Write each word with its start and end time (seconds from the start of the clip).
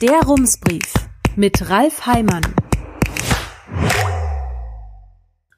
Der 0.00 0.22
Rumsbrief 0.22 0.94
mit 1.36 1.68
Ralf 1.68 2.06
Heimann. 2.06 2.40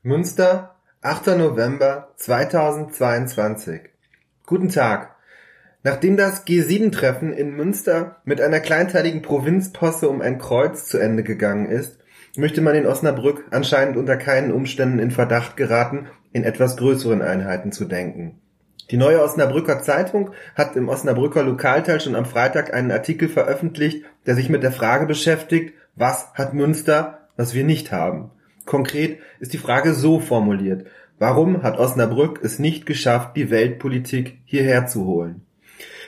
Münster, 0.02 0.74
8. 1.00 1.28
November 1.38 2.12
2022. 2.16 3.82
Guten 4.44 4.68
Tag. 4.68 5.14
Nachdem 5.84 6.16
das 6.16 6.44
G7-Treffen 6.44 7.32
in 7.32 7.54
Münster 7.54 8.16
mit 8.24 8.40
einer 8.40 8.58
kleinteiligen 8.58 9.22
Provinzposse 9.22 10.08
um 10.08 10.20
ein 10.20 10.38
Kreuz 10.38 10.88
zu 10.88 10.98
Ende 10.98 11.22
gegangen 11.22 11.66
ist, 11.66 12.00
möchte 12.36 12.62
man 12.62 12.74
in 12.74 12.86
Osnabrück 12.86 13.44
anscheinend 13.52 13.96
unter 13.96 14.16
keinen 14.16 14.50
Umständen 14.50 14.98
in 14.98 15.12
Verdacht 15.12 15.56
geraten, 15.56 16.08
in 16.32 16.42
etwas 16.42 16.76
größeren 16.76 17.22
Einheiten 17.22 17.70
zu 17.70 17.84
denken. 17.84 18.41
Die 18.90 18.96
neue 18.96 19.22
Osnabrücker 19.22 19.80
Zeitung 19.80 20.30
hat 20.54 20.76
im 20.76 20.88
Osnabrücker 20.88 21.42
Lokalteil 21.42 22.00
schon 22.00 22.16
am 22.16 22.24
Freitag 22.24 22.74
einen 22.74 22.90
Artikel 22.90 23.28
veröffentlicht, 23.28 24.04
der 24.26 24.34
sich 24.34 24.48
mit 24.48 24.62
der 24.62 24.72
Frage 24.72 25.06
beschäftigt, 25.06 25.74
was 25.94 26.32
hat 26.34 26.54
Münster, 26.54 27.20
was 27.36 27.54
wir 27.54 27.64
nicht 27.64 27.92
haben? 27.92 28.30
Konkret 28.66 29.18
ist 29.40 29.52
die 29.52 29.58
Frage 29.58 29.94
so 29.94 30.20
formuliert. 30.20 30.86
Warum 31.18 31.62
hat 31.62 31.78
Osnabrück 31.78 32.40
es 32.42 32.58
nicht 32.58 32.84
geschafft, 32.86 33.36
die 33.36 33.50
Weltpolitik 33.50 34.38
hierher 34.44 34.86
zu 34.86 35.06
holen? 35.06 35.42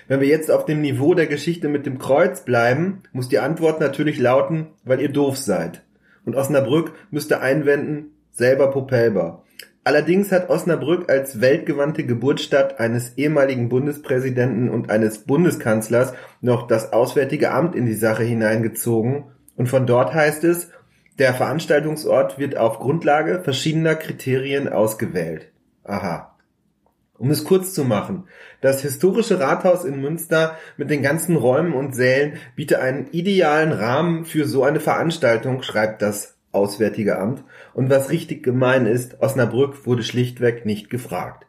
Wenn 0.06 0.20
wir 0.20 0.28
jetzt 0.28 0.50
auf 0.50 0.66
dem 0.66 0.82
Niveau 0.82 1.14
der 1.14 1.27
Geschichte 1.27 1.68
mit 1.68 1.86
dem 1.86 1.98
Kreuz 1.98 2.44
bleiben, 2.44 3.02
muss 3.12 3.28
die 3.28 3.38
Antwort 3.38 3.80
natürlich 3.80 4.18
lauten, 4.18 4.66
weil 4.84 5.00
ihr 5.00 5.10
doof 5.10 5.38
seid. 5.38 5.82
Und 6.27 6.36
Osnabrück 6.36 6.92
müsste 7.10 7.41
einwenden, 7.41 8.10
selber 8.32 8.70
Popelber. 8.70 9.43
Allerdings 9.84 10.32
hat 10.32 10.48
Osnabrück 10.48 11.10
als 11.10 11.42
weltgewandte 11.42 12.04
Geburtsstadt 12.04 12.80
eines 12.80 13.18
ehemaligen 13.18 13.68
Bundespräsidenten 13.68 14.70
und 14.70 14.90
eines 14.90 15.18
Bundeskanzlers 15.18 16.14
noch 16.40 16.66
das 16.66 16.94
Auswärtige 16.94 17.50
Amt 17.50 17.74
in 17.74 17.84
die 17.84 17.94
Sache 17.94 18.22
hineingezogen 18.22 19.24
und 19.56 19.68
von 19.68 19.86
dort 19.86 20.14
heißt 20.14 20.42
es, 20.44 20.70
der 21.18 21.34
Veranstaltungsort 21.34 22.38
wird 22.38 22.56
auf 22.56 22.78
Grundlage 22.78 23.41
verschiedener 23.44 23.94
Kriterien 23.94 24.68
ausgewählt. 24.68 25.52
Aha. 25.84 26.34
Um 27.16 27.30
es 27.30 27.44
kurz 27.44 27.72
zu 27.72 27.84
machen, 27.84 28.24
das 28.60 28.82
historische 28.82 29.38
Rathaus 29.38 29.84
in 29.84 30.00
Münster 30.00 30.58
mit 30.76 30.91
den 30.91 31.02
ganzen 31.02 31.36
Räumen 31.36 31.72
und 31.72 31.94
Sälen 31.94 32.38
bietet 32.56 32.78
einen 32.78 33.06
idealen 33.12 33.70
Rahmen 33.70 34.24
für 34.24 34.46
so 34.46 34.64
eine 34.64 34.80
Veranstaltung, 34.80 35.62
schreibt 35.62 36.02
das 36.02 36.33
Auswärtige 36.55 37.19
Amt 37.19 37.44
und 37.72 37.91
was 37.91 38.10
richtig 38.10 38.42
gemein 38.42 38.86
ist, 38.86 39.20
Osnabrück 39.20 39.86
wurde 39.86 40.02
schlichtweg 40.02 40.64
nicht 40.66 40.91
gefragt. 40.91 41.47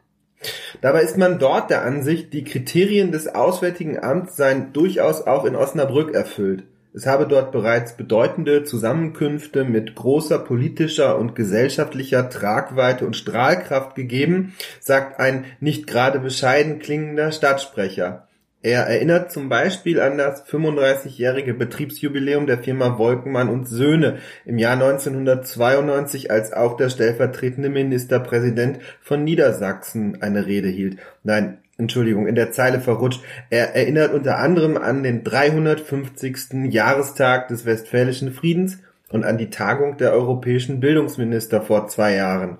Dabei 0.80 1.02
ist 1.02 1.16
man 1.16 1.38
dort 1.38 1.70
der 1.70 1.82
Ansicht, 1.82 2.32
die 2.32 2.44
Kriterien 2.44 3.12
des 3.12 3.34
Auswärtigen 3.34 4.02
Amts 4.02 4.36
seien 4.36 4.72
durchaus 4.72 5.22
auch 5.22 5.44
in 5.44 5.56
Osnabrück 5.56 6.14
erfüllt. 6.14 6.64
Es 6.96 7.06
habe 7.06 7.26
dort 7.26 7.52
bereits 7.52 7.96
bedeutende 7.96 8.64
Zusammenkünfte 8.64 9.64
mit 9.64 9.94
großer 9.94 10.38
politischer 10.38 11.18
und 11.18 11.34
gesellschaftlicher 11.34 12.30
Tragweite 12.30 13.06
und 13.06 13.16
Strahlkraft 13.16 13.94
gegeben, 13.94 14.54
sagt 14.80 15.20
ein 15.20 15.44
nicht 15.60 15.86
gerade 15.86 16.20
bescheiden 16.20 16.78
klingender 16.78 17.32
Stadtsprecher. 17.32 18.25
Er 18.66 18.88
erinnert 18.88 19.30
zum 19.30 19.48
Beispiel 19.48 20.00
an 20.00 20.18
das 20.18 20.44
35-jährige 20.44 21.54
Betriebsjubiläum 21.54 22.48
der 22.48 22.58
Firma 22.58 22.98
Wolkenmann 22.98 23.48
und 23.48 23.68
Söhne 23.68 24.18
im 24.44 24.58
Jahr 24.58 24.72
1992, 24.72 26.32
als 26.32 26.52
auch 26.52 26.76
der 26.76 26.88
stellvertretende 26.88 27.68
Ministerpräsident 27.68 28.80
von 29.00 29.22
Niedersachsen 29.22 30.20
eine 30.20 30.46
Rede 30.46 30.66
hielt. 30.66 30.98
Nein, 31.22 31.58
Entschuldigung, 31.78 32.26
in 32.26 32.34
der 32.34 32.50
Zeile 32.50 32.80
verrutscht. 32.80 33.22
Er 33.50 33.76
erinnert 33.76 34.12
unter 34.12 34.38
anderem 34.38 34.76
an 34.76 35.04
den 35.04 35.22
350. 35.22 36.64
Jahrestag 36.68 37.46
des 37.46 37.66
Westfälischen 37.66 38.32
Friedens 38.32 38.78
und 39.10 39.22
an 39.24 39.38
die 39.38 39.50
Tagung 39.50 39.96
der 39.96 40.12
europäischen 40.12 40.80
Bildungsminister 40.80 41.62
vor 41.62 41.86
zwei 41.86 42.16
Jahren. 42.16 42.58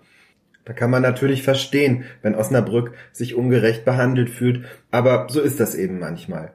Da 0.67 0.72
kann 0.72 0.91
man 0.91 1.00
natürlich 1.00 1.45
verstehen, 1.45 2.05
wenn 2.23 2.35
Osnabrück 2.35 2.92
sich 3.13 3.36
ungerecht 3.36 3.85
behandelt 3.85 4.29
fühlt, 4.29 4.64
aber 4.90 5.29
so 5.30 5.40
ist 5.40 5.61
das 5.61 5.77
eben 5.77 6.01
manchmal. 6.01 6.55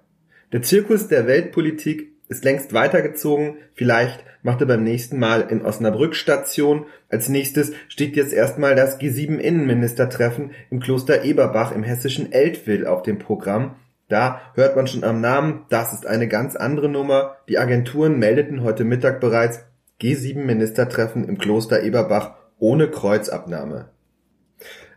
Der 0.51 0.61
Zirkus 0.61 1.07
der 1.07 1.27
Weltpolitik 1.27 2.11
ist 2.27 2.43
längst 2.43 2.73
weitergezogen, 2.73 3.55
vielleicht 3.73 4.23
macht 4.43 4.59
er 4.59 4.67
beim 4.67 4.83
nächsten 4.83 5.17
Mal 5.17 5.41
in 5.49 5.61
Osnabrück 5.61 6.15
Station. 6.15 6.87
Als 7.09 7.29
nächstes 7.29 7.71
steht 7.87 8.17
jetzt 8.17 8.33
erstmal 8.33 8.75
das 8.75 8.99
G7 8.99 9.37
Innenministertreffen 9.37 10.51
im 10.69 10.81
Kloster 10.81 11.23
Eberbach 11.23 11.71
im 11.71 11.83
hessischen 11.83 12.33
Eltville 12.33 12.89
auf 12.89 13.03
dem 13.03 13.17
Programm. 13.17 13.75
Da 14.09 14.41
hört 14.55 14.75
man 14.75 14.87
schon 14.87 15.05
am 15.05 15.21
Namen, 15.21 15.65
das 15.69 15.93
ist 15.93 16.05
eine 16.05 16.27
ganz 16.27 16.57
andere 16.57 16.89
Nummer. 16.89 17.37
Die 17.47 17.57
Agenturen 17.57 18.19
meldeten 18.19 18.61
heute 18.61 18.83
Mittag 18.83 19.21
bereits 19.21 19.63
G7 20.01 20.39
Ministertreffen 20.39 21.23
im 21.23 21.37
Kloster 21.37 21.81
Eberbach 21.81 22.35
ohne 22.59 22.89
Kreuzabnahme. 22.89 23.89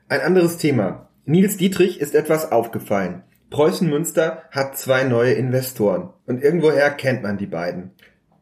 Ein 0.08 0.20
anderes 0.20 0.58
Thema. 0.58 1.08
Nils 1.24 1.56
Dietrich 1.56 2.00
ist 2.00 2.14
etwas 2.14 2.52
aufgefallen. 2.52 3.22
Preußen 3.50 3.88
Münster 3.88 4.42
hat 4.50 4.76
zwei 4.76 5.04
neue 5.04 5.32
Investoren 5.32 6.10
und 6.26 6.42
irgendwoher 6.42 6.90
kennt 6.90 7.22
man 7.22 7.38
die 7.38 7.46
beiden. 7.46 7.92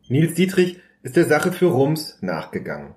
Nils 0.08 0.34
Dietrich 0.34 0.80
ist 1.02 1.16
der 1.16 1.24
Sache 1.24 1.52
für 1.52 1.66
Rums 1.66 2.18
nachgegangen. 2.20 2.94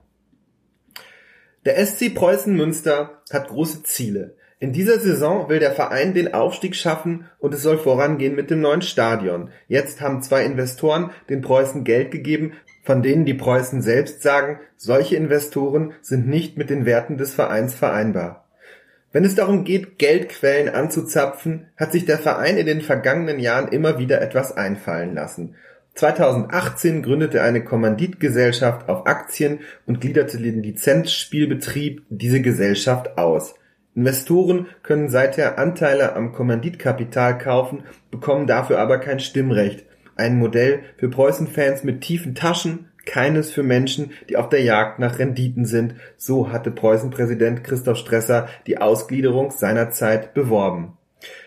Der 1.65 1.83
SC 1.83 2.13
Preußen 2.13 2.55
Münster 2.55 3.21
hat 3.31 3.47
große 3.47 3.83
Ziele. 3.83 4.37
In 4.59 4.71
dieser 4.71 4.99
Saison 4.99 5.49
will 5.49 5.59
der 5.59 5.73
Verein 5.73 6.13
den 6.13 6.33
Aufstieg 6.33 6.75
schaffen 6.75 7.25
und 7.39 7.53
es 7.53 7.61
soll 7.61 7.77
vorangehen 7.77 8.35
mit 8.35 8.49
dem 8.49 8.61
neuen 8.61 8.81
Stadion. 8.81 9.49
Jetzt 9.67 9.99
haben 9.99 10.21
zwei 10.21 10.45
Investoren 10.45 11.11
den 11.29 11.41
Preußen 11.41 11.83
Geld 11.83 12.11
gegeben, 12.11 12.53
von 12.85 13.01
denen 13.01 13.25
die 13.25 13.33
Preußen 13.33 13.81
selbst 13.81 14.21
sagen, 14.21 14.59
solche 14.77 15.17
Investoren 15.17 15.93
sind 16.01 16.27
nicht 16.27 16.57
mit 16.57 16.69
den 16.69 16.85
Werten 16.85 17.17
des 17.17 17.33
Vereins 17.33 17.73
vereinbar. 17.73 18.45
Wenn 19.11 19.25
es 19.25 19.35
darum 19.35 19.63
geht, 19.63 19.97
Geldquellen 19.97 20.69
anzuzapfen, 20.69 21.67
hat 21.77 21.91
sich 21.91 22.05
der 22.05 22.19
Verein 22.19 22.57
in 22.57 22.65
den 22.65 22.81
vergangenen 22.81 23.39
Jahren 23.39 23.69
immer 23.69 23.97
wieder 23.97 24.21
etwas 24.21 24.55
einfallen 24.55 25.15
lassen. 25.15 25.55
2018 25.95 27.01
gründete 27.01 27.41
eine 27.41 27.63
Kommanditgesellschaft 27.63 28.89
auf 28.89 29.07
Aktien 29.07 29.59
und 29.85 30.01
gliederte 30.01 30.37
den 30.37 30.61
Lizenzspielbetrieb 30.61 32.03
diese 32.09 32.41
Gesellschaft 32.41 33.17
aus. 33.17 33.55
Investoren 33.95 34.67
können 34.83 35.07
seither 35.07 35.57
Anteile 35.57 36.17
am 36.17 36.33
Kommanditkapital 36.33 37.37
kaufen, 37.37 37.83
bekommen 38.11 38.45
dafür 38.45 38.79
aber 38.79 38.99
kein 38.99 39.21
Stimmrecht. 39.21 39.84
Ein 40.15 40.39
Modell 40.39 40.81
für 40.97 41.09
Preußen-Fans 41.09 41.83
mit 41.83 42.01
tiefen 42.01 42.35
Taschen, 42.35 42.89
keines 43.05 43.51
für 43.51 43.63
Menschen, 43.63 44.11
die 44.29 44.37
auf 44.37 44.49
der 44.49 44.63
Jagd 44.63 44.99
nach 44.99 45.19
Renditen 45.19 45.65
sind, 45.65 45.95
so 46.17 46.51
hatte 46.51 46.71
Preußen-Präsident 46.71 47.63
Christoph 47.63 47.97
Stresser 47.97 48.47
die 48.65 48.79
Ausgliederung 48.79 49.51
seinerzeit 49.51 50.33
beworben. 50.33 50.97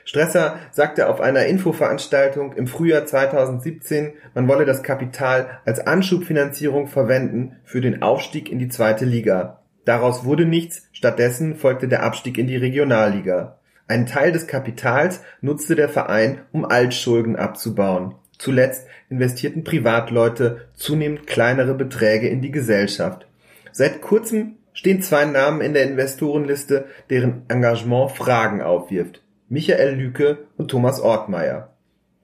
Stresser 0.05 0.59
sagte 0.71 1.09
auf 1.09 1.21
einer 1.21 1.47
Infoveranstaltung 1.47 2.53
im 2.55 2.67
Frühjahr 2.67 3.07
2017, 3.07 4.13
man 4.35 4.49
wolle 4.49 4.65
das 4.65 4.83
Kapital 4.83 5.61
als 5.65 5.81
Anschubfinanzierung 5.81 6.89
verwenden 6.89 7.57
für 7.65 7.81
den 7.81 8.03
Aufstieg 8.03 8.51
in 8.51 8.59
die 8.59 8.69
zweite 8.69 9.05
Liga. 9.05 9.61
Daraus 9.85 10.25
wurde 10.25 10.45
nichts, 10.45 10.89
stattdessen 10.93 11.57
folgte 11.57 11.89
der 11.89 12.03
Abstieg 12.03 12.39
in 12.39 12.47
die 12.47 12.57
Regionalliga. 12.57 13.59
Einen 13.87 14.07
Teil 14.07 14.33
des 14.33 14.47
Kapitals 14.47 15.23
nutzte 15.41 15.75
der 15.75 15.89
Verein, 15.89 16.43
um 16.53 16.65
Altschulden 16.67 17.37
abzubauen. 17.37 18.15
Zuletzt 18.39 18.87
investierten 19.11 19.65
Privatleute 19.65 20.69
zunehmend 20.75 21.27
kleinere 21.27 21.75
Beträge 21.75 22.29
in 22.29 22.41
die 22.41 22.53
Gesellschaft. 22.53 23.27
Seit 23.73 24.01
kurzem 24.01 24.57
stehen 24.73 25.03
zwei 25.03 25.25
Namen 25.25 25.61
in 25.61 25.75
der 25.75 25.85
Investorenliste, 25.85 26.87
deren 27.11 27.43
Engagement 27.49 28.13
Fragen 28.13 28.63
aufwirft. 28.63 29.23
Michael 29.49 29.97
Lüke 29.97 30.47
und 30.57 30.71
Thomas 30.71 31.01
Ortmeier. 31.01 31.75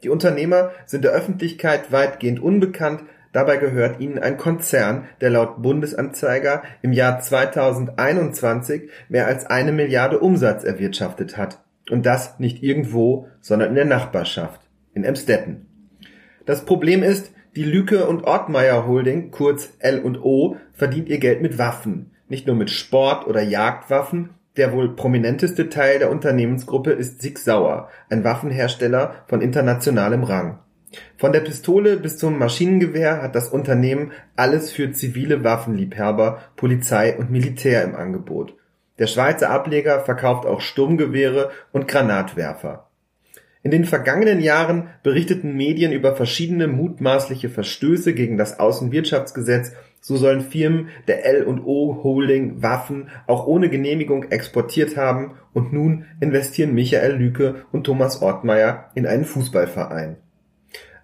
Die 0.05 0.11
Unternehmer 0.11 0.71
sind 0.87 1.05
der 1.05 1.13
Öffentlichkeit 1.13 1.91
weitgehend 1.91 2.41
unbekannt, 2.41 3.03
dabei 3.33 3.57
gehört 3.57 4.01
ihnen 4.01 4.19
ein 4.19 4.37
Konzern, 4.37 5.09
der 5.21 5.31
laut 5.31 5.63
Bundesanzeiger 5.63 6.63
im 6.83 6.93
Jahr 6.93 7.21
2021 7.21 8.91
mehr 9.09 9.27
als 9.27 9.47
eine 9.47 9.72
Milliarde 9.72 10.21
Umsatz 10.21 10.63
erwirtschaftet 10.63 11.37
hat. 11.37 11.60
Und 11.91 12.07
das 12.07 12.39
nicht 12.39 12.63
irgendwo, 12.63 13.28
sondern 13.41 13.71
in 13.71 13.75
der 13.75 13.84
Nachbarschaft, 13.84 14.60
in 14.93 15.05
Emstetten. 15.05 15.67
Das 16.47 16.65
Problem 16.65 17.03
ist, 17.03 17.33
die 17.57 17.65
Lüke 17.65 18.07
und 18.07 18.25
Ortmeier 18.25 18.87
Holding, 18.87 19.31
kurz 19.31 19.73
L&O, 19.79 20.57
verdient 20.73 21.09
ihr 21.09 21.19
Geld 21.19 21.41
mit 21.41 21.57
Waffen. 21.57 22.11
Nicht 22.29 22.47
nur 22.47 22.57
mit 22.57 22.71
Sport- 22.71 23.27
oder 23.27 23.43
Jagdwaffen. 23.43 24.31
Der 24.57 24.73
wohl 24.73 24.95
prominenteste 24.95 25.69
Teil 25.69 25.99
der 25.99 26.11
Unternehmensgruppe 26.11 26.93
ist 26.93 27.23
Sig 27.23 27.39
Sauer, 27.39 27.89
ein 28.09 28.23
Waffenhersteller 28.25 29.25
von 29.27 29.41
internationalem 29.41 30.23
Rang. 30.23 30.59
Von 31.17 31.33
der 31.33 31.41
Pistole 31.41 31.97
bis 31.97 32.19
zum 32.19 32.39
Maschinengewehr 32.39 33.21
hat 33.23 33.35
das 33.35 33.49
Unternehmen 33.49 34.13
alles 34.37 34.71
für 34.71 34.93
zivile 34.93 35.43
Waffenliebhaber, 35.43 36.41
Polizei 36.57 37.17
und 37.17 37.31
Militär 37.31 37.83
im 37.83 37.97
Angebot. 37.97 38.55
Der 38.99 39.09
Schweizer 39.09 39.51
Ableger 39.51 40.01
verkauft 40.01 40.47
auch 40.47 40.61
Sturmgewehre 40.61 41.51
und 41.73 41.89
Granatwerfer. 41.89 42.89
In 43.65 43.71
den 43.71 43.87
vergangenen 43.87 44.41
Jahren 44.41 44.91
berichteten 45.03 45.57
Medien 45.57 45.91
über 45.91 46.15
verschiedene 46.15 46.69
mutmaßliche 46.69 47.49
Verstöße 47.49 48.13
gegen 48.13 48.37
das 48.37 48.61
Außenwirtschaftsgesetz, 48.61 49.72
so 50.03 50.19
sollen 50.19 50.43
Firmen 50.43 50.91
der 51.09 51.25
L&O 51.25 52.03
Holding 52.05 52.63
Waffen 52.63 53.09
auch 53.27 53.47
ohne 53.47 53.71
Genehmigung 53.71 54.25
exportiert 54.25 54.99
haben 54.99 55.39
und 55.55 55.72
nun 55.72 56.05
investieren 56.21 56.75
Michael 56.75 57.16
Lüke 57.16 57.65
und 57.72 57.84
Thomas 57.84 58.21
Ortmeier 58.21 58.91
in 58.95 59.07
einen 59.07 59.25
Fußballverein. 59.25 60.17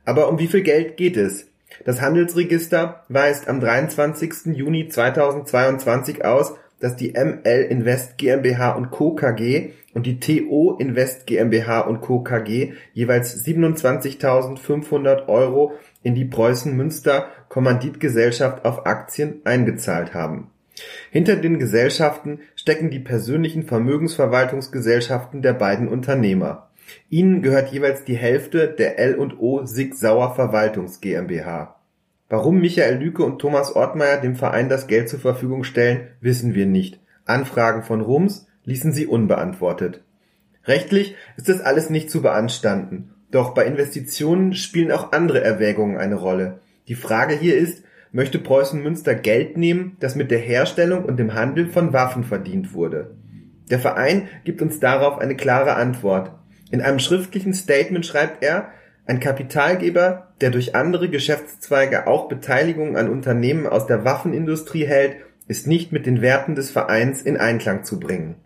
Aber 0.05 0.29
um 0.29 0.39
wie 0.39 0.47
viel 0.47 0.63
Geld 0.63 0.99
geht 0.99 1.17
es? 1.17 1.47
Das 1.87 2.03
Handelsregister 2.03 3.05
weist 3.09 3.49
am 3.49 3.61
23. 3.61 4.55
Juni 4.55 4.89
2022 4.89 6.27
aus, 6.27 6.57
dass 6.81 6.97
die 6.97 7.13
ML 7.13 7.67
Invest 7.69 8.19
GmbH 8.19 8.73
und 8.73 8.91
Co. 8.91 9.15
KG 9.15 9.71
und 9.95 10.07
die 10.07 10.19
TO 10.19 10.77
Invest 10.79 11.27
GmbH 11.27 11.81
und 11.81 12.01
Co. 12.01 12.21
KG 12.23 12.73
jeweils 12.93 13.45
27.500 13.45 15.29
Euro 15.29 15.73
in 16.03 16.15
die 16.15 16.25
Preußen 16.25 16.77
Münster 16.77 17.29
Kommanditgesellschaft 17.49 18.65
auf 18.65 18.87
Aktien 18.87 19.43
eingezahlt 19.45 20.15
haben. 20.15 20.51
Hinter 21.11 21.37
den 21.37 21.59
Gesellschaften 21.59 22.41
stecken 22.55 22.91
die 22.91 23.01
persönlichen 23.01 23.65
Vermögensverwaltungsgesellschaften 23.65 25.43
der 25.43 25.53
beiden 25.53 25.89
Unternehmer. 25.89 26.71
Ihnen 27.09 27.43
gehört 27.43 27.73
jeweils 27.73 28.05
die 28.05 28.17
Hälfte 28.17 28.69
der 28.69 28.99
L&O 28.99 29.65
Sig 29.65 29.95
Sauer 29.95 30.35
Verwaltungs 30.35 31.01
GmbH. 31.01 31.80
Warum 32.31 32.61
Michael 32.61 33.03
Lüke 33.03 33.25
und 33.25 33.41
Thomas 33.41 33.75
Ortmeier 33.75 34.19
dem 34.21 34.37
Verein 34.37 34.69
das 34.69 34.87
Geld 34.87 35.09
zur 35.09 35.19
Verfügung 35.19 35.65
stellen, 35.65 36.07
wissen 36.21 36.55
wir 36.55 36.65
nicht. 36.65 37.01
Anfragen 37.25 37.83
von 37.83 38.01
Rums 38.01 38.47
ließen 38.65 38.93
sie 38.93 39.09
unbeantwortet. 39.09 40.05
Rechtlich 40.65 41.17
ist 41.37 41.49
das 41.49 41.61
alles 41.61 41.91
nicht 41.91 42.09
zu 42.09 42.23
beanstanden. 42.23 43.11
Doch 43.33 43.53
bei 43.53 43.67
Investitionen 43.67 44.55
spielen 44.55 44.93
auch 44.93 45.11
andere 45.11 45.43
Erwägungen 45.43 45.99
eine 45.99 46.15
Rolle. 46.15 46.61
Die 46.87 46.95
Frage 46.95 47.35
hier 47.35 47.57
ist, 47.57 47.83
möchte 48.13 48.39
Preußen 48.39 48.81
Münster 48.81 49.17
Geld 49.17 49.57
nehmen, 49.57 49.97
das 49.99 50.15
mit 50.15 50.31
der 50.31 50.39
Herstellung 50.39 51.05
und 51.05 51.19
dem 51.19 51.35
Handel 51.35 51.67
von 51.67 51.93
Waffen 51.93 52.23
verdient 52.23 52.75
wurde? 52.75 53.17
Der 53.71 53.81
Verein 53.81 54.29
gibt 54.45 54.63
uns 54.63 54.79
darauf 54.79 55.19
eine 55.19 55.35
klare 55.35 55.75
Antwort. 55.75 56.31
In 56.71 56.81
einem 56.81 57.01
schriftlichen 57.01 57.55
Statement 57.55 58.07
schreibt 58.07 58.45
er, 58.45 58.71
ein 59.07 59.21
Kapitalgeber, 59.21 60.29
der 60.41 60.51
durch 60.51 60.75
andere 60.75 61.09
Geschäftszweige 61.09 62.07
auch 62.07 62.29
Beteiligungen 62.29 62.97
an 62.97 63.11
Unternehmen 63.11 63.67
aus 63.67 63.87
der 63.87 64.05
Waffenindustrie 64.05 64.87
hält, 64.87 65.17
ist 65.49 65.67
nicht 65.67 65.91
mit 65.91 66.07
den 66.07 66.23
Werten 66.23 66.55
des 66.55 66.71
Vereins 66.71 67.23
in 67.23 67.37
Einklang 67.37 67.83
zu 67.83 67.99
bringen. 67.99 68.37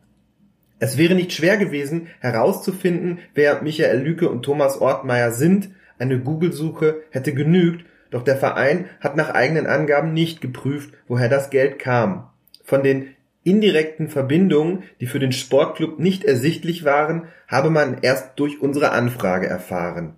Es 0.78 0.98
wäre 0.98 1.14
nicht 1.14 1.32
schwer 1.32 1.56
gewesen, 1.56 2.08
herauszufinden, 2.20 3.18
wer 3.34 3.62
Michael 3.62 4.00
Lüke 4.00 4.28
und 4.28 4.42
Thomas 4.42 4.80
Ortmeier 4.80 5.32
sind. 5.32 5.70
Eine 5.98 6.18
Google-Suche 6.18 7.02
hätte 7.10 7.32
genügt, 7.34 7.84
doch 8.10 8.22
der 8.22 8.36
Verein 8.36 8.86
hat 9.00 9.16
nach 9.16 9.30
eigenen 9.30 9.66
Angaben 9.66 10.12
nicht 10.12 10.40
geprüft, 10.40 10.94
woher 11.06 11.28
das 11.28 11.50
Geld 11.50 11.78
kam. 11.78 12.30
Von 12.64 12.82
den 12.82 13.14
indirekten 13.44 14.08
Verbindungen, 14.08 14.84
die 15.00 15.06
für 15.06 15.18
den 15.18 15.32
Sportclub 15.32 15.98
nicht 15.98 16.24
ersichtlich 16.24 16.84
waren, 16.84 17.28
habe 17.46 17.70
man 17.70 17.98
erst 18.00 18.32
durch 18.36 18.60
unsere 18.60 18.90
Anfrage 18.90 19.46
erfahren. 19.46 20.16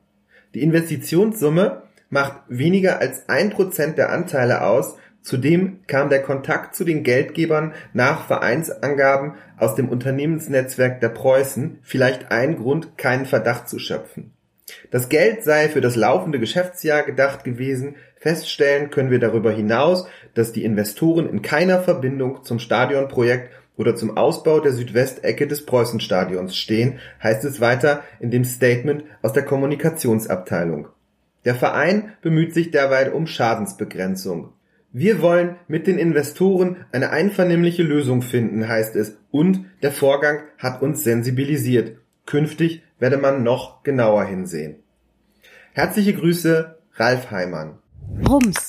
Die 0.56 0.62
Investitionssumme 0.62 1.82
macht 2.08 2.40
weniger 2.48 2.98
als 2.98 3.28
ein 3.28 3.50
Prozent 3.50 3.98
der 3.98 4.10
Anteile 4.10 4.64
aus, 4.64 4.96
zudem 5.20 5.80
kam 5.86 6.08
der 6.08 6.22
Kontakt 6.22 6.74
zu 6.74 6.84
den 6.84 7.02
Geldgebern 7.02 7.74
nach 7.92 8.26
Vereinsangaben 8.26 9.34
aus 9.58 9.74
dem 9.74 9.90
Unternehmensnetzwerk 9.90 11.02
der 11.02 11.10
Preußen 11.10 11.80
vielleicht 11.82 12.30
ein 12.30 12.56
Grund, 12.56 12.96
keinen 12.96 13.26
Verdacht 13.26 13.68
zu 13.68 13.78
schöpfen. 13.78 14.32
Das 14.90 15.10
Geld 15.10 15.44
sei 15.44 15.68
für 15.68 15.82
das 15.82 15.94
laufende 15.94 16.40
Geschäftsjahr 16.40 17.02
gedacht 17.02 17.44
gewesen, 17.44 17.96
feststellen 18.18 18.88
können 18.88 19.10
wir 19.10 19.18
darüber 19.18 19.52
hinaus, 19.52 20.08
dass 20.32 20.52
die 20.52 20.64
Investoren 20.64 21.28
in 21.28 21.42
keiner 21.42 21.80
Verbindung 21.80 22.44
zum 22.44 22.60
Stadionprojekt 22.60 23.52
oder 23.76 23.94
zum 23.94 24.17
Ausbau 24.17 24.61
der 24.61 24.73
Südwestecke 24.73 25.46
des 25.46 25.67
Preußenstadions 25.67 26.56
stehen, 26.56 26.99
heißt 27.23 27.44
es 27.44 27.61
weiter 27.61 28.02
in 28.20 28.31
dem 28.31 28.44
Statement 28.44 29.05
aus 29.23 29.32
der 29.32 29.44
Kommunikationsabteilung. 29.44 30.88
Der 31.44 31.55
Verein 31.55 32.12
bemüht 32.23 32.55
sich 32.55 32.70
derweil 32.70 33.12
um 33.12 33.26
Schadensbegrenzung. 33.26 34.52
Wir 34.93 35.20
wollen 35.20 35.56
mit 35.69 35.87
den 35.87 35.99
Investoren 35.99 36.87
eine 36.90 37.11
einvernehmliche 37.11 37.82
Lösung 37.82 38.23
finden, 38.23 38.67
heißt 38.67 38.96
es, 38.96 39.19
und 39.31 39.67
der 39.82 39.93
Vorgang 39.93 40.40
hat 40.58 40.81
uns 40.82 41.05
sensibilisiert. 41.05 41.99
Künftig 42.25 42.82
werde 42.99 43.19
man 43.19 43.43
noch 43.43 43.82
genauer 43.82 44.25
hinsehen. 44.25 44.76
Herzliche 45.73 46.14
Grüße, 46.14 46.78
Ralf 46.94 47.31
Heimann. 47.31 47.78
Rums, 48.26 48.69